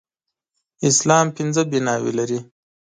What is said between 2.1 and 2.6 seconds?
لري